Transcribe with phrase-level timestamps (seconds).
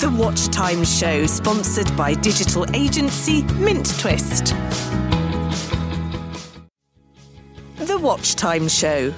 [0.00, 4.54] The Watch Time Show, sponsored by digital agency Mint Twist.
[7.78, 9.12] The Watch Time Show.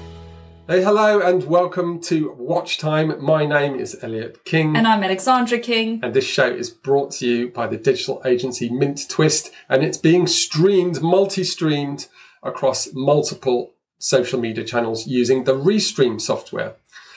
[0.69, 3.23] Hey, hello, and welcome to Watch Time.
[3.23, 4.75] My name is Elliot King.
[4.75, 6.01] And I'm Alexandra King.
[6.03, 9.99] And this show is brought to you by the digital agency Mint Twist, and it's
[9.99, 12.07] being streamed, multi streamed
[12.43, 16.77] across multiple social media channels using the Restream software.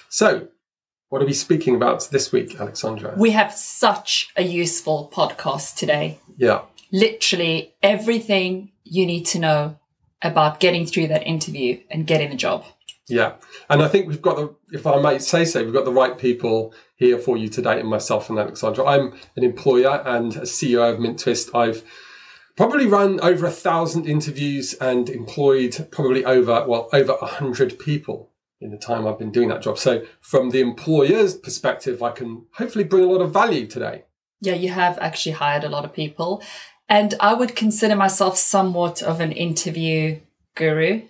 [0.09, 0.49] So,
[1.13, 3.13] what are we speaking about this week, Alexandra?
[3.15, 6.17] We have such a useful podcast today.
[6.37, 6.61] Yeah.
[6.91, 9.77] Literally everything you need to know
[10.23, 12.65] about getting through that interview and getting the job.
[13.07, 13.33] Yeah.
[13.69, 16.17] And I think we've got the, if I might say so, we've got the right
[16.17, 18.83] people here for you today, and myself and Alexandra.
[18.83, 21.51] I'm an employer and a CEO of Mint Twist.
[21.53, 21.83] I've
[22.57, 28.31] probably run over a thousand interviews and employed probably over, well, over a hundred people
[28.63, 29.77] in the time I've been doing that job.
[29.77, 34.05] So from the employer's perspective, I can hopefully bring a lot of value today.
[34.39, 36.41] Yeah, you have actually hired a lot of people.
[36.89, 40.19] And I would consider myself somewhat of an interview
[40.55, 41.03] guru,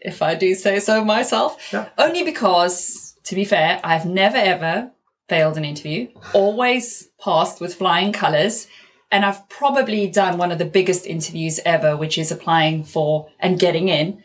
[0.00, 1.72] if I do say so myself.
[1.72, 1.88] Yeah.
[1.98, 4.90] Only because, to be fair, I've never ever
[5.28, 8.66] failed an interview, always passed with flying colors.
[9.10, 13.58] And I've probably done one of the biggest interviews ever, which is applying for and
[13.58, 14.22] getting in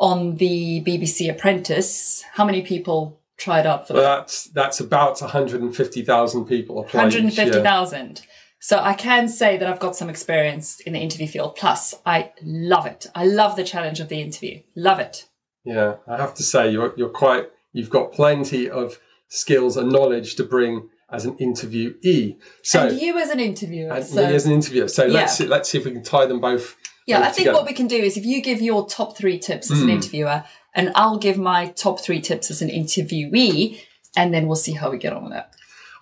[0.00, 4.18] on the BBC Apprentice, how many people tried out for well, that?
[4.20, 7.04] That's that's about 150,000 people applying.
[7.04, 8.22] 150,000.
[8.62, 11.56] So I can say that I've got some experience in the interview field.
[11.56, 13.06] Plus, I love it.
[13.14, 14.60] I love the challenge of the interview.
[14.74, 15.26] Love it.
[15.64, 20.34] Yeah, I have to say you're you're quite you've got plenty of skills and knowledge
[20.36, 22.36] to bring as an interviewee.
[22.62, 23.92] So and you as an interviewer.
[23.92, 24.88] And so, me as an interviewer.
[24.88, 25.12] So yeah.
[25.12, 26.76] let's see, let's see if we can tie them both
[27.10, 29.70] yeah, I think what we can do is if you give your top three tips
[29.70, 29.82] as mm.
[29.82, 29.94] an hmm.
[29.94, 30.44] interviewer,
[30.74, 33.80] and I'll give my top three tips as an interviewee,
[34.16, 35.52] and then we'll see how we get on with that.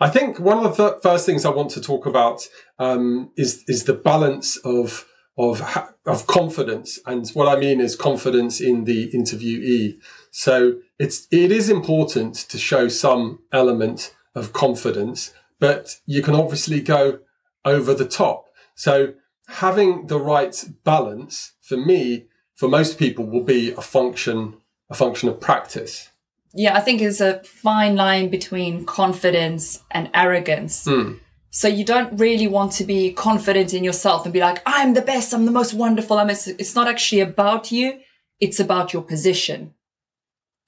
[0.01, 2.47] I think one of the first things I want to talk about
[2.79, 5.63] um, is is the balance of of
[6.07, 9.99] of confidence, and what I mean is confidence in the interviewee.
[10.31, 16.81] So it's it is important to show some element of confidence, but you can obviously
[16.81, 17.21] go
[17.65, 18.47] over the top.
[18.75, 19.15] So
[19.49, 24.55] having the right balance for me, for most people, will be a function
[24.91, 26.09] a function of practice.
[26.55, 30.87] Yeah, I think it's a fine line between confidence and arrogance.
[30.87, 31.21] Mm.
[31.51, 35.03] So you don't really want to be confident in yourself and be like, I'm the
[35.03, 36.19] best, I'm the most wonderful.
[36.19, 38.01] I'm it's not actually about you.
[38.41, 39.75] It's about your position.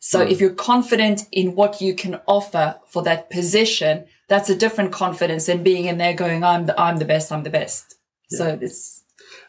[0.00, 0.30] So mm.
[0.30, 5.46] if you're confident in what you can offer for that position, that's a different confidence
[5.46, 7.96] than being in there going, I'm the, I'm the best, I'm the best.
[8.30, 9.02] So this.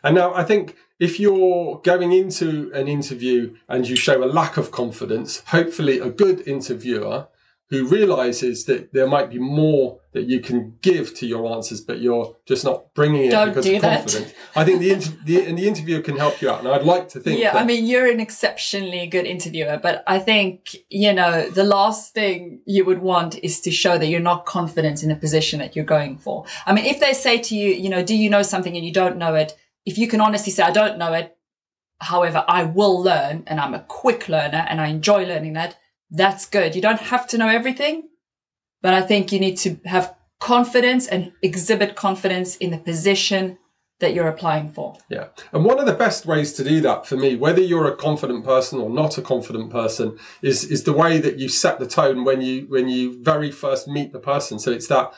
[0.03, 4.57] And now I think if you're going into an interview and you show a lack
[4.57, 7.27] of confidence, hopefully a good interviewer
[7.71, 12.01] who realizes that there might be more that you can give to your answers, but
[12.01, 14.33] you're just not bringing it Don't because do of confidence.
[14.57, 16.59] I think the, inter- the, and the interviewer can help you out.
[16.59, 17.39] And I'd like to think.
[17.39, 21.63] Yeah, that- I mean, you're an exceptionally good interviewer, but I think, you know, the
[21.63, 25.59] last thing you would want is to show that you're not confident in the position
[25.59, 26.43] that you're going for.
[26.65, 28.91] I mean, if they say to you, you know, do you know something and you
[28.91, 31.37] don't know it, if you can honestly say, I don't know it,
[32.01, 35.77] however, I will learn and I'm a quick learner and I enjoy learning that,
[36.11, 36.75] that's good.
[36.75, 38.09] You don't have to know everything,
[38.81, 43.57] but I think you need to have confidence and exhibit confidence in the position
[43.99, 44.97] that you're applying for.
[45.09, 45.27] Yeah.
[45.53, 48.43] And one of the best ways to do that for me, whether you're a confident
[48.43, 52.25] person or not a confident person, is is the way that you set the tone
[52.25, 54.59] when you when you very first meet the person.
[54.59, 55.13] So it's that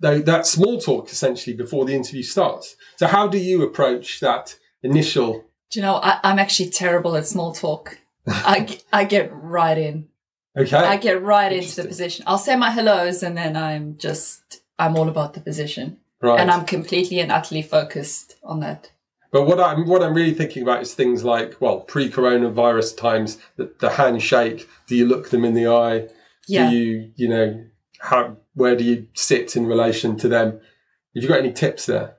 [0.00, 2.76] that small talk essentially before the interview starts.
[2.96, 7.26] So how do you approach that initial Do you know I, I'm actually terrible at
[7.26, 7.98] small talk.
[8.26, 10.08] I I get right in.
[10.56, 10.76] Okay.
[10.76, 12.24] I get right into the position.
[12.26, 15.98] I'll say my hellos and then I'm just, I'm all about the position.
[16.22, 16.40] Right.
[16.40, 18.90] And I'm completely and utterly focused on that.
[19.32, 23.70] But what I'm what I'm really thinking about is things like well pre-coronavirus times the,
[23.80, 24.66] the handshake.
[24.86, 26.08] Do you look them in the eye?
[26.48, 26.70] Yeah.
[26.70, 27.64] Do you you know
[27.98, 30.52] how where do you sit in relation to them?
[30.52, 32.16] Have you got any tips there?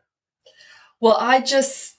[1.00, 1.97] Well, I just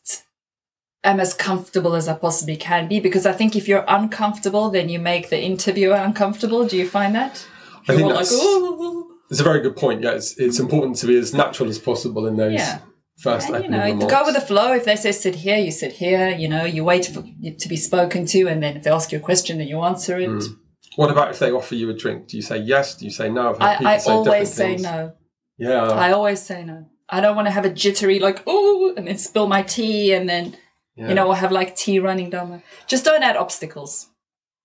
[1.04, 4.88] am as comfortable as I possibly can be because I think if you're uncomfortable, then
[4.88, 6.66] you make the interviewer uncomfortable.
[6.66, 7.46] Do you find that?
[7.88, 10.02] I think that's, like, it's a very good point.
[10.02, 12.80] Yeah, it's, it's important to be as natural as possible in those yeah.
[13.18, 14.12] first and, you know, remarks.
[14.12, 14.72] Go with the flow.
[14.74, 16.28] If they say sit here, you sit here.
[16.28, 19.18] You know, you wait for to be spoken to, and then if they ask you
[19.18, 20.28] a question, then you answer it.
[20.28, 20.56] Mm.
[20.96, 22.28] What about if they offer you a drink?
[22.28, 22.96] Do you say yes?
[22.96, 23.54] Do you say no?
[23.60, 24.82] I, I say always say things.
[24.82, 25.12] no.
[25.56, 26.86] Yeah, I always say no.
[27.08, 30.28] I don't want to have a jittery like oh, and then spill my tea, and
[30.28, 30.56] then
[30.98, 31.08] yeah.
[31.08, 32.62] You know, or have like tea running down my.
[32.86, 34.08] Just don't add obstacles.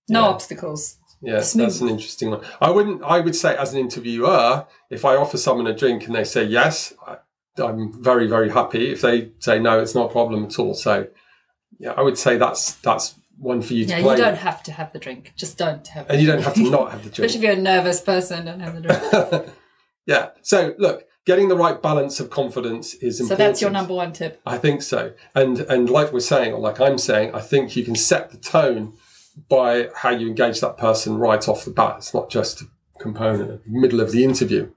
[0.09, 0.27] No yeah.
[0.27, 0.97] obstacles.
[1.21, 1.68] Yeah, Smooth.
[1.68, 2.41] that's an interesting one.
[2.59, 3.01] I wouldn't.
[3.03, 6.44] I would say, as an interviewer, if I offer someone a drink and they say
[6.44, 7.18] yes, I,
[7.63, 8.91] I'm very, very happy.
[8.91, 10.74] If they say no, it's not a problem at all.
[10.74, 11.07] So,
[11.80, 14.18] yeah, I would say that's that's one for you to Yeah, play.
[14.18, 15.33] you don't have to have the drink.
[15.38, 16.09] Just don't have.
[16.09, 17.30] and you don't have to not have the drink.
[17.30, 19.50] Especially if you're a nervous person, don't have the drink.
[20.06, 20.30] yeah.
[20.41, 23.28] So, look, getting the right balance of confidence is important.
[23.40, 24.42] so that's your number one tip.
[24.46, 25.14] I think so.
[25.36, 28.38] And and like we're saying, or like I'm saying, I think you can set the
[28.38, 28.94] tone
[29.50, 31.96] by how you engage that person right off the bat.
[31.98, 32.66] It's not just a
[33.00, 34.72] component, of the middle of the interview.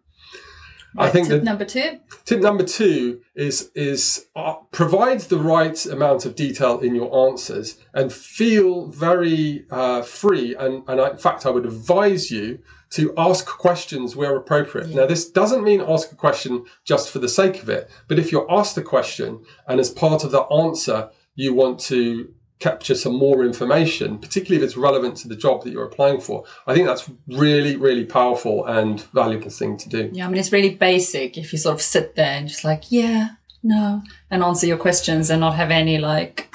[0.99, 2.01] I think tip that number two.
[2.25, 7.79] tip number two is is uh, provide the right amount of detail in your answers
[7.95, 10.55] and feel very uh, free.
[10.55, 12.59] And and I, in fact, I would advise you
[12.91, 14.91] to ask questions where appropriate.
[14.91, 18.31] Now, this doesn't mean ask a question just for the sake of it, but if
[18.31, 23.15] you're asked a question and as part of the answer you want to capture some
[23.15, 26.87] more information, particularly if it's relevant to the job that you're applying for, I think
[26.87, 30.11] that's really, really powerful and valuable thing to do.
[30.13, 32.91] Yeah, I mean it's really basic if you sort of sit there and just like
[32.91, 33.31] yeah,
[33.63, 36.55] no, and answer your questions and not have any like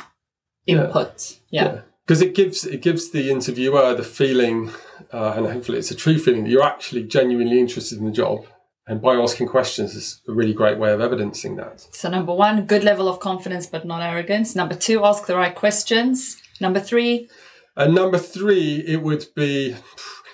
[0.66, 1.38] input.
[1.50, 1.82] Yeah.
[2.06, 4.72] because it gives it gives the interviewer the feeling,
[5.14, 8.46] uh, and hopefully it's a true feeling that you're actually genuinely interested in the job.
[8.88, 11.88] And by asking questions is a really great way of evidencing that.
[11.92, 14.56] So number one, good level of confidence but not arrogance.
[14.56, 16.42] Number two, ask the right questions.
[16.60, 17.30] Number three,
[17.76, 19.76] And number three, it would be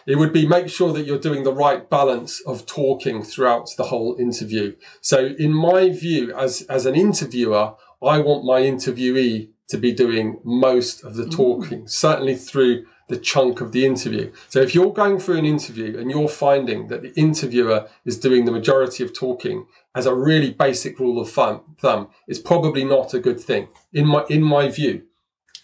[0.08, 3.84] it would be make sure that you're doing the right balance of talking throughout the
[3.84, 4.76] whole interview.
[5.02, 10.40] So in my view, as as an interviewer, I want my interviewee to be doing
[10.44, 11.32] most of the mm.
[11.32, 14.32] talking, certainly through the chunk of the interview.
[14.50, 18.46] So if you're going through an interview and you're finding that the interviewer is doing
[18.46, 19.66] the majority of talking
[19.96, 24.06] as a really basic rule of thumb, thumb it's probably not a good thing in
[24.06, 25.04] my in my view.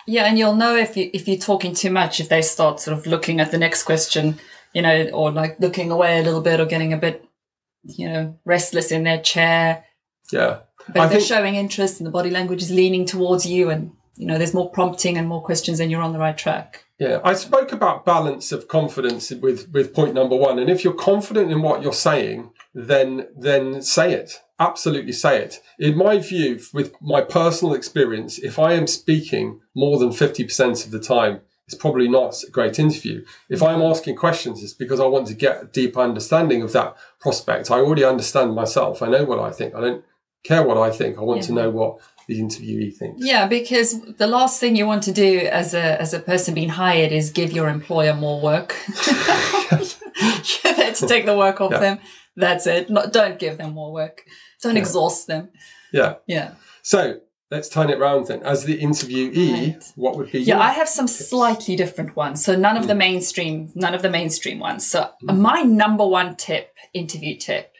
[0.05, 2.97] Yeah, and you'll know if you if you're talking too much if they start sort
[2.97, 4.39] of looking at the next question,
[4.73, 7.25] you know, or like looking away a little bit or getting a bit,
[7.83, 9.85] you know, restless in their chair.
[10.31, 10.59] Yeah.
[10.87, 13.91] But I if they're showing interest and the body language is leaning towards you, and
[14.15, 16.85] you know, there's more prompting and more questions, and you're on the right track.
[16.99, 20.93] Yeah, I spoke about balance of confidence with with point number one, and if you're
[20.93, 24.41] confident in what you're saying, then then say it.
[24.59, 25.59] Absolutely say it.
[25.79, 30.85] In my view, with my personal experience, if I am speaking more than fifty percent
[30.85, 33.25] of the time, it's probably not a great interview.
[33.49, 36.95] If I'm asking questions, it's because I want to get a deep understanding of that
[37.19, 37.71] prospect.
[37.71, 39.01] I already understand myself.
[39.01, 39.73] I know what I think.
[39.73, 40.05] I don't
[40.43, 41.17] care what I think.
[41.17, 43.25] I want to know what the interviewee thinks.
[43.25, 46.69] Yeah, because the last thing you want to do as a as a person being
[46.69, 48.75] hired is give your employer more work.
[49.71, 51.79] You're there to take the work off Yeah.
[51.79, 51.99] them.
[52.35, 52.89] That's it.
[52.89, 54.23] Not, don't give them more work.
[54.61, 55.49] Don't exhaust them.
[55.91, 56.15] Yeah.
[56.27, 56.53] Yeah.
[56.81, 57.19] So
[57.51, 58.41] let's turn it round then.
[58.43, 59.83] As the interviewee, Right.
[59.95, 62.43] what would be Yeah, I have some slightly different ones.
[62.43, 62.99] So none of the hmm.
[62.99, 64.89] mainstream, none of the mainstream ones.
[64.89, 65.41] So hmm.
[65.41, 67.73] my number one tip, interview tip,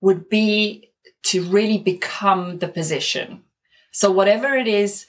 [0.00, 0.92] would be
[1.24, 3.42] to really become the position.
[3.96, 5.06] So whatever it is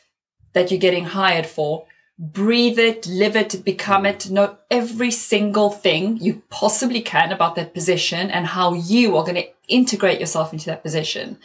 [0.54, 1.88] that you're getting hired for,
[2.18, 4.31] breathe it, live it, become it, mm.
[4.31, 9.36] know every single thing you possibly can about that position and how you are going
[9.36, 11.38] to integrate yourself into that position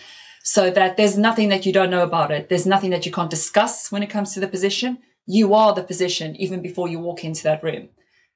[0.45, 2.49] so that there's nothing that you don't know about it.
[2.49, 4.99] There's nothing that you can't discuss when it comes to the position.
[5.27, 7.89] You are the position even before you walk into that room.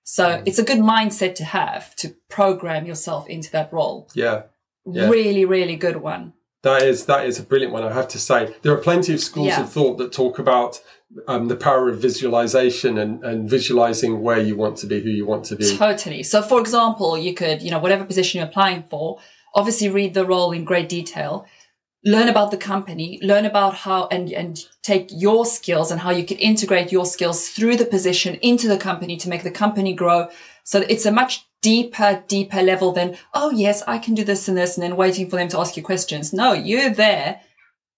[0.03, 0.43] So mm.
[0.47, 4.09] it's a good mindset to have to program yourself into that role.
[4.15, 4.43] yeah.
[4.89, 5.09] Yeah.
[5.09, 6.33] Really, really good one.
[6.67, 7.85] That is that is a brilliant one.
[7.85, 9.63] I have to say, there are plenty of schools Yeah.
[9.63, 10.83] of thought that talk about
[11.29, 15.25] um, the power of visualization and, and visualizing where you want to be, who you
[15.33, 15.77] want to be.
[15.77, 16.25] Totally.
[16.25, 19.21] So, for example, you could, you know, whatever position you're applying for,
[19.55, 21.47] obviously read the role in great detail,
[22.05, 26.25] learn about the company, learn about how, and, and take your skills and how you
[26.27, 30.29] can integrate your skills through the position into the company to make the company grow.
[30.65, 34.57] So it's a much deeper, deeper level than, oh, yes, I can do this and
[34.57, 36.33] this, and then waiting for them to ask you questions.
[36.33, 37.41] No, you're there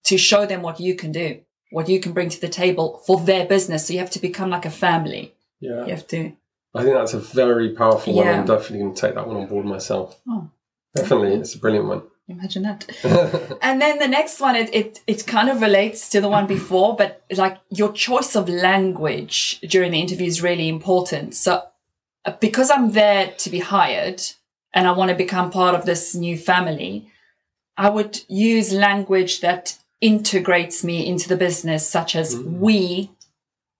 [0.04, 3.20] to show them what you can do, what you can bring to the table for
[3.20, 3.86] their business.
[3.86, 5.34] So you have to become like a family.
[5.60, 6.32] Yeah, You have to.
[6.74, 8.26] I think that's a very powerful one.
[8.26, 10.18] I'm definitely going to take that one on board myself.
[10.26, 10.50] Oh.
[10.94, 12.02] Definitely, it's a brilliant one.
[12.26, 12.88] Imagine that.
[13.62, 16.96] and then the next one, it, it it kind of relates to the one before,
[16.96, 21.34] but like your choice of language during the interview is really important.
[21.34, 21.62] So
[22.30, 24.22] because I'm there to be hired
[24.72, 27.10] and I want to become part of this new family,
[27.76, 32.60] I would use language that integrates me into the business, such as mm-hmm.
[32.60, 33.10] we,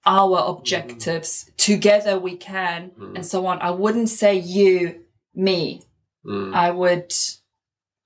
[0.06, 1.52] our objectives, mm-hmm.
[1.56, 3.16] together we can, mm-hmm.
[3.16, 3.60] and so on.
[3.60, 5.82] I wouldn't say you, me.
[6.24, 7.12] Mm, I would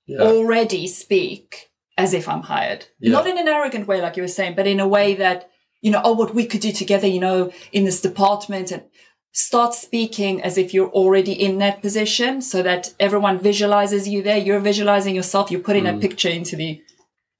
[0.05, 0.19] yeah.
[0.19, 2.85] already speak as if I'm hired.
[2.99, 3.11] Yeah.
[3.11, 5.49] Not in an arrogant way, like you were saying, but in a way that,
[5.81, 8.71] you know, oh, what we could do together, you know, in this department.
[8.71, 8.83] And
[9.33, 14.37] start speaking as if you're already in that position so that everyone visualizes you there.
[14.37, 15.49] You're visualizing yourself.
[15.51, 15.93] You're putting Mm.
[15.93, 16.81] that picture into the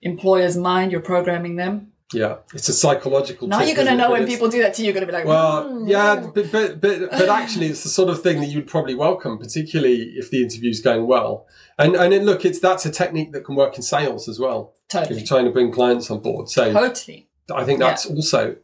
[0.02, 0.92] employer's mind.
[0.92, 1.92] You're programming them.
[2.12, 3.48] Yeah, it's a psychological.
[3.48, 4.86] Now you're going to know when people do that to you.
[4.88, 7.82] You're going to be like, Well, "Hmm, yeah, hmm." but, but but but actually, it's
[7.84, 11.48] the sort of thing that you'd probably welcome, particularly if the interview's going well.
[11.80, 14.74] And and then, look, it's that's a technique that can work in sales as well.
[14.90, 15.16] Totally.
[15.16, 17.30] If you're trying to bring clients on board, so totally.
[17.52, 18.58] I think that's also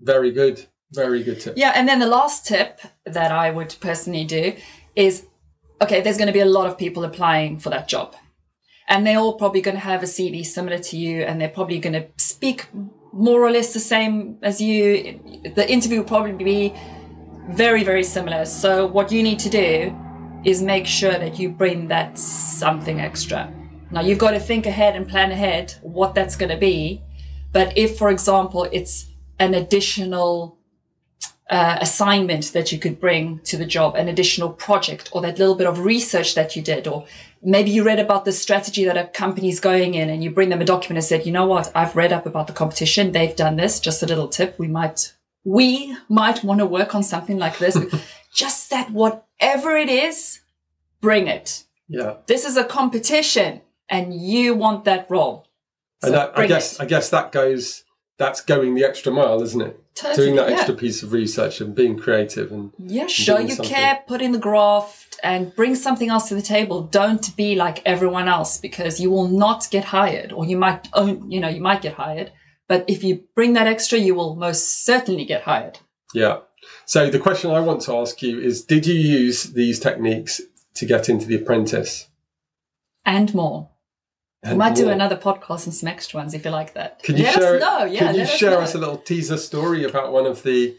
[0.00, 1.54] very good, very good tip.
[1.56, 4.54] Yeah, and then the last tip that I would personally do
[4.96, 5.26] is
[5.82, 8.14] okay, there's going to be a lot of people applying for that job.
[8.88, 11.78] And they're all probably going to have a CV similar to you, and they're probably
[11.78, 12.66] going to speak
[13.12, 15.20] more or less the same as you.
[15.54, 16.74] The interview will probably be
[17.50, 18.44] very, very similar.
[18.44, 19.96] So, what you need to do
[20.44, 23.52] is make sure that you bring that something extra.
[23.90, 27.02] Now, you've got to think ahead and plan ahead what that's going to be.
[27.52, 29.06] But if, for example, it's
[29.38, 30.59] an additional
[31.50, 35.56] uh, assignment that you could bring to the job, an additional project, or that little
[35.56, 37.06] bit of research that you did, or
[37.42, 40.60] maybe you read about the strategy that a company's going in and you bring them
[40.60, 43.10] a document and said, you know what, I've read up about the competition.
[43.12, 43.80] They've done this.
[43.80, 44.58] Just a little tip.
[44.58, 45.12] We might,
[45.44, 47.76] we might want to work on something like this.
[48.32, 50.40] Just that whatever it is,
[51.00, 51.64] bring it.
[51.88, 55.48] Yeah, This is a competition and you want that role.
[56.02, 56.82] and So that, I bring guess it.
[56.82, 57.82] I guess that goes.
[58.20, 59.82] That's going the extra mile, isn't it?
[59.94, 60.56] Totally, Doing that yeah.
[60.56, 63.74] extra piece of research and being creative and Yeah, show doing you something.
[63.74, 66.82] care, put in the graft, and bring something else to the table.
[66.82, 71.30] Don't be like everyone else because you will not get hired, or you might, own,
[71.30, 72.30] you know, you might get hired.
[72.68, 75.78] But if you bring that extra, you will most certainly get hired.
[76.12, 76.40] Yeah.
[76.84, 80.42] So the question I want to ask you is: Did you use these techniques
[80.74, 82.08] to get into the apprentice?
[83.06, 83.70] And more.
[84.42, 87.02] And we might do another podcast and some extra ones if you like that.
[87.02, 87.56] Can you let share?
[87.56, 87.84] us know.
[87.84, 88.60] Yeah, can you us share know.
[88.60, 90.76] us a little teaser story about one of the?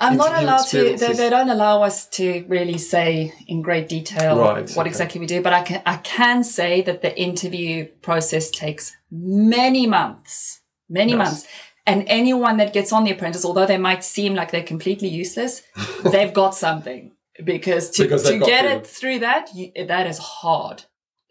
[0.00, 0.96] I'm not allowed to.
[0.96, 4.88] They, they don't allow us to really say in great detail Right, what okay.
[4.88, 5.42] exactly we do.
[5.42, 11.18] But I can I can say that the interview process takes many months, many Yes.
[11.18, 11.46] months.
[11.86, 15.62] And anyone that gets on the apprentice, although they might seem like they're completely useless,
[16.12, 17.12] they've got something
[17.42, 20.84] because to, Because to get it through that, you, that is hard.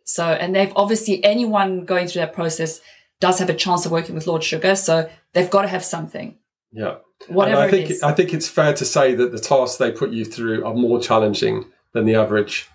[0.08, 2.80] So, and they've obviously anyone going through that process
[3.20, 4.76] does have a chance of working with Lord Sugar.
[4.76, 6.38] So they've got to have something,
[6.72, 6.96] Yeah.
[7.28, 8.04] whatever and I think it is.
[8.04, 11.02] I think it's fair to say that the tasks they put you through are more
[11.02, 12.70] challenging than the average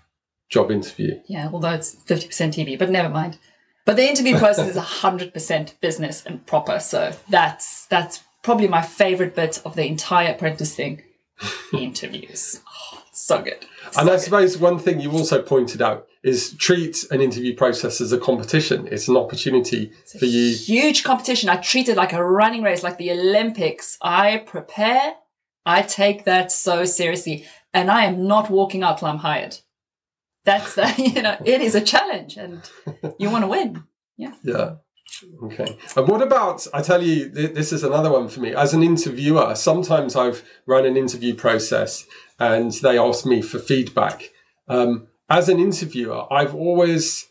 [0.49, 1.19] job interview.
[1.25, 3.39] Yeah, although it's 50% TV, but never mind.
[3.85, 6.79] But the interview process is 100% business and proper.
[6.79, 11.01] So that's that's probably my favorite bit of the entire apprentice thing.
[11.71, 12.61] The interviews.
[12.93, 13.65] Oh, so good.
[13.97, 14.21] And I good.
[14.21, 18.87] suppose one thing you also pointed out is treat an interview process as a competition.
[18.89, 20.55] It's an opportunity for you.
[20.55, 21.49] Huge competition.
[21.49, 23.97] I treat it like a running race, like the Olympics.
[24.01, 25.15] I prepare.
[25.65, 27.45] I take that so seriously.
[27.73, 29.57] And I am not walking out till I'm hired.
[30.45, 32.61] That's the, you know, it is a challenge and
[33.19, 33.83] you want to win.
[34.15, 34.33] Yeah.
[34.43, 34.75] Yeah.
[35.43, 35.77] Okay.
[35.95, 38.55] And what about, I tell you, th- this is another one for me.
[38.55, 42.05] As an interviewer, sometimes I've run an interview process
[42.39, 44.29] and they ask me for feedback.
[44.67, 47.27] Um, as an interviewer, I've always,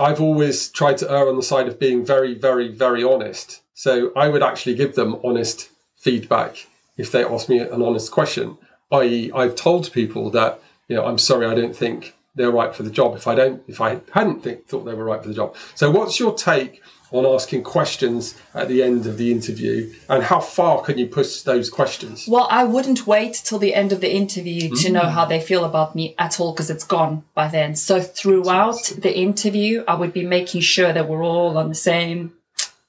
[0.00, 3.62] I've always tried to err on the side of being very, very, very honest.
[3.74, 6.66] So I would actually give them honest feedback
[6.96, 8.58] if they ask me an honest question.
[8.90, 12.82] I.e., I've told people that you know I'm sorry, I don't think they're right for
[12.82, 13.14] the job.
[13.16, 15.56] If I don't, if I hadn't think, thought they were right for the job.
[15.74, 20.40] So, what's your take on asking questions at the end of the interview, and how
[20.40, 22.26] far can you push those questions?
[22.26, 24.92] Well, I wouldn't wait till the end of the interview to mm.
[24.92, 27.76] know how they feel about me at all because it's gone by then.
[27.76, 32.32] So throughout the interview, I would be making sure that we're all on the same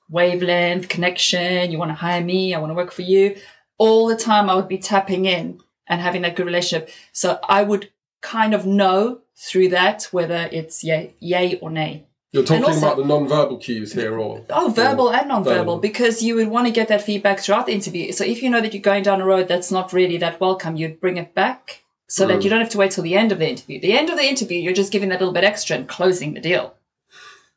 [0.10, 1.72] wavelength, connection.
[1.72, 3.36] You want to hire me, I want to work for you.
[3.78, 6.90] All the time, I would be tapping in and having that good relationship.
[7.12, 7.90] So I would
[8.22, 12.06] kind of know through that whether it's yay, yay or nay.
[12.34, 15.78] You're talking also- about the non-verbal cues here, or Oh, verbal and non-verbal, verbal.
[15.78, 18.12] because you would want to get that feedback throughout the interview.
[18.12, 20.76] So if you know that you're going down a road that's not really that welcome,
[20.76, 22.44] you'd bring it back so that mm.
[22.44, 23.80] you don't have to wait till the end of the interview.
[23.80, 26.42] The end of the interview, you're just giving that little bit extra and closing the
[26.42, 26.74] deal.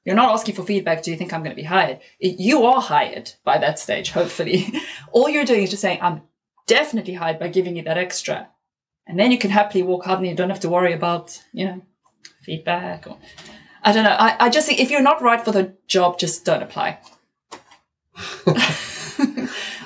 [0.05, 1.03] You're not asking for feedback.
[1.03, 2.01] Do you think I'm going to be hired?
[2.21, 4.73] You are hired by that stage, hopefully.
[5.11, 6.21] All you're doing is just saying, I'm
[6.67, 8.49] definitely hired by giving you that extra.
[9.07, 11.65] And then you can happily walk out and you don't have to worry about, you
[11.65, 11.83] know,
[12.43, 13.17] feedback or
[13.87, 14.17] I don't know.
[14.19, 16.99] I, I just think if you're not right for the job, just don't apply.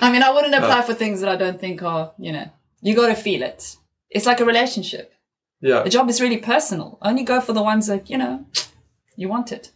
[0.03, 0.83] I mean, I wouldn't apply uh.
[0.83, 2.49] for things that I don't think are, you know,
[2.81, 3.77] you got to feel it.
[4.11, 5.13] It's like a relationship.
[5.61, 6.99] yeah, The job is really personal.
[7.03, 8.45] Only go for the ones that, you know,
[9.17, 9.71] you want it.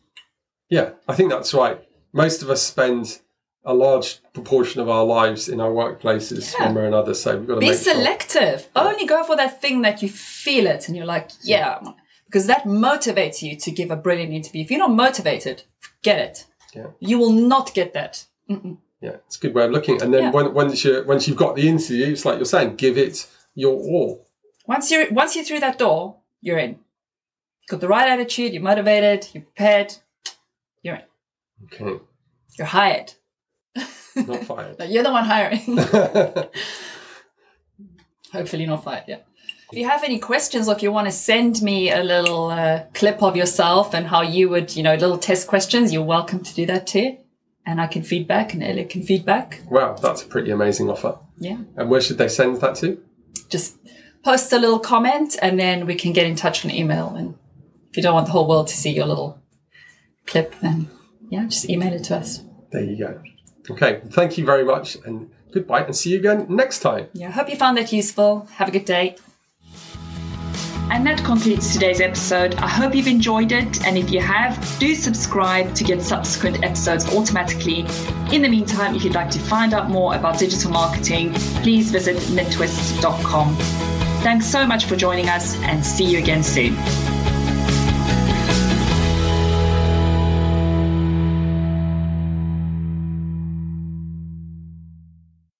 [0.71, 0.91] yeah.
[1.07, 1.79] I think that's right.
[2.13, 3.21] Most of us spend
[3.65, 6.67] a large proportion of our lives in our workplaces Yeah.
[6.67, 7.15] one way or another.
[7.15, 7.95] So we've got to Be make sure.
[7.95, 8.69] selective.
[8.75, 11.81] Only go for that thing that you feel it and you're like, yeah,
[12.35, 14.61] because that motivates you to give a brilliant interview.
[14.65, 15.63] If you're not motivated,
[16.03, 16.47] get it.
[16.75, 16.89] Yeah.
[16.99, 18.27] You will not get that.
[18.51, 18.79] Mm-mm.
[19.01, 20.03] Yeah, it's a good way of looking.
[20.03, 20.31] And then Yeah.
[20.33, 23.25] when, once you once you've got the interview, it's like you're saying, give it
[23.55, 24.27] your all.
[24.67, 26.81] Once you're once you're through that door, you're in.
[27.69, 28.53] Got the right attitude.
[28.53, 29.29] You're motivated.
[29.33, 29.95] You're prepared.
[30.83, 31.03] You're in.
[31.67, 32.01] Okay,
[32.59, 33.13] You're hired.
[34.17, 34.77] not fired.
[34.81, 35.61] No, you're the one hiring.
[38.33, 39.05] Hopefully not fired.
[39.07, 39.19] Yeah.
[39.75, 42.85] If you have any questions or if you want to send me a little uh,
[42.95, 46.55] clip of yourself and how you would, you know, little test questions, you're welcome to
[46.55, 47.19] do that too.
[47.67, 49.63] And I can feedback and Elliot can feedback.
[49.69, 51.19] wow, that's a pretty amazing offer.
[51.39, 51.59] Yeah.
[51.77, 53.03] And where should they send that to?
[53.49, 53.77] Just
[54.23, 57.09] post a little comment and then we can get in touch on email.
[57.09, 57.37] And
[57.91, 59.43] if you don't want the whole world to see your little
[60.25, 60.89] clip, then
[61.31, 62.45] yeah, just email it to us.
[62.71, 63.21] There you go.
[63.69, 67.09] Okay, thank you very much, and goodbye, and see you again next time.
[67.13, 67.33] Yeah.
[67.33, 68.47] Hope you found that useful.
[68.53, 69.17] Have a good day.
[70.91, 72.55] And that concludes today's episode.
[72.57, 73.85] I hope you've enjoyed it.
[73.87, 77.87] And if you have, do subscribe to get subsequent episodes automatically.
[78.33, 82.17] In the meantime, if you'd like to find out more about digital marketing, please visit
[82.17, 83.57] minttwist.com.
[84.23, 86.75] Thanks so much for joining us and see you again soon.